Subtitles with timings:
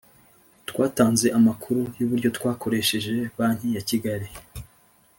[0.69, 4.27] twatanze amakuru yuburyo twakoresheje banki ya kigali